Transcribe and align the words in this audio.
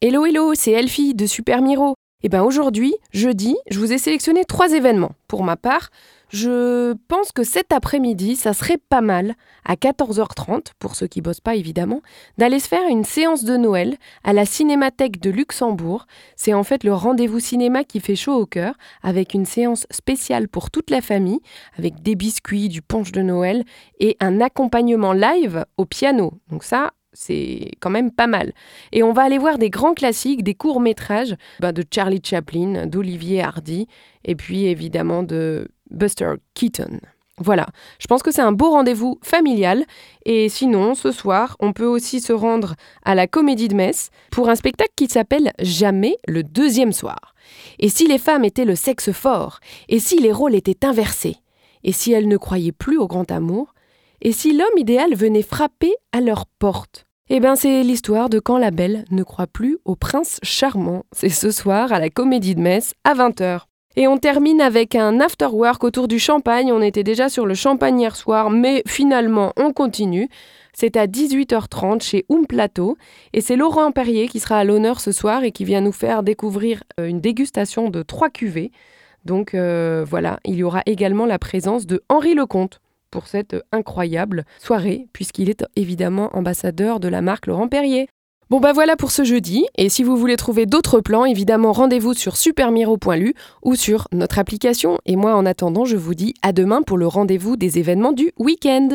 Hello 0.00 0.24
hello, 0.24 0.54
c'est 0.54 0.70
Elfie 0.70 1.12
de 1.12 1.26
Super 1.26 1.60
Miro. 1.60 1.96
Et 2.22 2.28
ben 2.28 2.44
aujourd'hui, 2.44 2.94
jeudi, 3.12 3.56
je 3.68 3.80
vous 3.80 3.92
ai 3.92 3.98
sélectionné 3.98 4.44
trois 4.44 4.72
événements. 4.72 5.10
Pour 5.26 5.42
ma 5.42 5.56
part, 5.56 5.90
je 6.28 6.94
pense 7.08 7.32
que 7.32 7.42
cet 7.42 7.72
après-midi, 7.72 8.36
ça 8.36 8.52
serait 8.52 8.78
pas 8.78 9.00
mal, 9.00 9.34
à 9.64 9.74
14h30, 9.74 10.66
pour 10.78 10.94
ceux 10.94 11.08
qui 11.08 11.20
bossent 11.20 11.40
pas 11.40 11.56
évidemment, 11.56 12.00
d'aller 12.36 12.60
se 12.60 12.68
faire 12.68 12.86
une 12.88 13.02
séance 13.02 13.42
de 13.42 13.56
Noël 13.56 13.96
à 14.22 14.32
la 14.32 14.46
Cinémathèque 14.46 15.20
de 15.20 15.30
Luxembourg. 15.30 16.06
C'est 16.36 16.54
en 16.54 16.62
fait 16.62 16.84
le 16.84 16.94
rendez-vous 16.94 17.40
cinéma 17.40 17.82
qui 17.82 17.98
fait 17.98 18.14
chaud 18.14 18.34
au 18.34 18.46
cœur, 18.46 18.74
avec 19.02 19.34
une 19.34 19.46
séance 19.46 19.84
spéciale 19.90 20.46
pour 20.46 20.70
toute 20.70 20.90
la 20.90 21.00
famille, 21.00 21.40
avec 21.76 22.04
des 22.04 22.14
biscuits, 22.14 22.68
du 22.68 22.82
punch 22.82 23.10
de 23.10 23.22
Noël 23.22 23.64
et 23.98 24.16
un 24.20 24.40
accompagnement 24.40 25.12
live 25.12 25.64
au 25.76 25.86
piano. 25.86 26.34
Donc 26.50 26.62
ça, 26.62 26.92
c'est 27.12 27.72
quand 27.80 27.90
même 27.90 28.10
pas 28.10 28.26
mal. 28.26 28.52
Et 28.92 29.02
on 29.02 29.12
va 29.12 29.22
aller 29.22 29.38
voir 29.38 29.58
des 29.58 29.70
grands 29.70 29.94
classiques, 29.94 30.42
des 30.42 30.54
courts-métrages 30.54 31.34
bah, 31.60 31.72
de 31.72 31.84
Charlie 31.92 32.20
Chaplin, 32.22 32.86
d'Olivier 32.86 33.42
Hardy, 33.42 33.86
et 34.24 34.34
puis 34.34 34.66
évidemment 34.66 35.22
de 35.22 35.68
Buster 35.90 36.34
Keaton. 36.54 37.00
Voilà, 37.40 37.66
je 38.00 38.06
pense 38.08 38.22
que 38.22 38.32
c'est 38.32 38.42
un 38.42 38.52
beau 38.52 38.70
rendez-vous 38.70 39.18
familial. 39.22 39.84
Et 40.24 40.48
sinon, 40.48 40.94
ce 40.94 41.12
soir, 41.12 41.56
on 41.60 41.72
peut 41.72 41.86
aussi 41.86 42.20
se 42.20 42.32
rendre 42.32 42.74
à 43.04 43.14
la 43.14 43.26
Comédie 43.26 43.68
de 43.68 43.76
Metz 43.76 44.10
pour 44.30 44.48
un 44.48 44.56
spectacle 44.56 44.92
qui 44.96 45.06
s'appelle 45.06 45.52
Jamais 45.60 46.16
le 46.26 46.42
deuxième 46.42 46.92
soir. 46.92 47.34
Et 47.78 47.88
si 47.88 48.06
les 48.06 48.18
femmes 48.18 48.44
étaient 48.44 48.64
le 48.64 48.74
sexe 48.74 49.12
fort 49.12 49.60
Et 49.88 50.00
si 50.00 50.18
les 50.18 50.32
rôles 50.32 50.54
étaient 50.54 50.84
inversés 50.84 51.36
Et 51.82 51.92
si 51.92 52.12
elles 52.12 52.28
ne 52.28 52.36
croyaient 52.36 52.72
plus 52.72 52.98
au 52.98 53.06
grand 53.06 53.30
amour 53.30 53.72
Et 54.20 54.32
si 54.32 54.52
l'homme 54.52 54.76
idéal 54.76 55.14
venait 55.14 55.42
frapper 55.42 55.94
à 56.12 56.20
leur 56.20 56.46
porte? 56.58 57.04
Eh 57.30 57.40
bien, 57.40 57.56
c'est 57.56 57.82
l'histoire 57.82 58.28
de 58.28 58.40
quand 58.40 58.58
la 58.58 58.70
belle 58.70 59.04
ne 59.10 59.22
croit 59.22 59.46
plus 59.46 59.78
au 59.84 59.94
prince 59.94 60.40
charmant. 60.42 61.04
C'est 61.12 61.28
ce 61.28 61.50
soir 61.50 61.92
à 61.92 62.00
la 62.00 62.10
Comédie 62.10 62.54
de 62.54 62.60
Metz 62.60 62.94
à 63.04 63.14
20h. 63.14 63.60
Et 63.96 64.08
on 64.08 64.16
termine 64.16 64.60
avec 64.60 64.94
un 64.94 65.20
after 65.20 65.48
work 65.52 65.84
autour 65.84 66.08
du 66.08 66.18
champagne. 66.18 66.72
On 66.72 66.80
était 66.80 67.04
déjà 67.04 67.28
sur 67.28 67.46
le 67.46 67.54
champagne 67.54 68.00
hier 68.00 68.16
soir, 68.16 68.50
mais 68.50 68.82
finalement, 68.86 69.52
on 69.56 69.72
continue. 69.72 70.28
C'est 70.72 70.96
à 70.96 71.06
18h30 71.06 72.02
chez 72.02 72.24
Oum 72.28 72.46
Plateau. 72.46 72.96
Et 73.32 73.40
c'est 73.40 73.56
Laurent 73.56 73.92
Perrier 73.92 74.26
qui 74.28 74.40
sera 74.40 74.58
à 74.58 74.64
l'honneur 74.64 75.00
ce 75.00 75.12
soir 75.12 75.44
et 75.44 75.52
qui 75.52 75.64
vient 75.64 75.80
nous 75.80 75.92
faire 75.92 76.22
découvrir 76.22 76.82
euh, 76.98 77.06
une 77.06 77.20
dégustation 77.20 77.88
de 77.88 78.02
trois 78.02 78.30
cuvées. 78.30 78.72
Donc 79.24 79.54
euh, 79.54 80.04
voilà, 80.08 80.40
il 80.44 80.56
y 80.56 80.62
aura 80.62 80.82
également 80.86 81.26
la 81.26 81.38
présence 81.38 81.86
de 81.86 82.02
Henri 82.08 82.34
Lecomte 82.34 82.80
pour 83.10 83.26
cette 83.26 83.56
incroyable 83.72 84.44
soirée, 84.58 85.08
puisqu'il 85.12 85.50
est 85.50 85.64
évidemment 85.76 86.30
ambassadeur 86.36 87.00
de 87.00 87.08
la 87.08 87.22
marque 87.22 87.46
Laurent 87.46 87.68
Perrier. 87.68 88.08
Bon 88.50 88.60
bah 88.60 88.72
voilà 88.72 88.96
pour 88.96 89.10
ce 89.10 89.24
jeudi, 89.24 89.66
et 89.76 89.90
si 89.90 90.02
vous 90.02 90.16
voulez 90.16 90.36
trouver 90.36 90.64
d'autres 90.64 91.02
plans, 91.02 91.26
évidemment 91.26 91.72
rendez-vous 91.72 92.14
sur 92.14 92.38
supermiro.lu 92.38 93.34
ou 93.62 93.74
sur 93.74 94.08
notre 94.10 94.38
application, 94.38 94.98
et 95.04 95.16
moi 95.16 95.34
en 95.34 95.44
attendant 95.44 95.84
je 95.84 95.96
vous 95.96 96.14
dis 96.14 96.32
à 96.40 96.52
demain 96.52 96.80
pour 96.80 96.96
le 96.96 97.06
rendez-vous 97.06 97.58
des 97.58 97.78
événements 97.78 98.12
du 98.12 98.32
week-end. 98.38 98.88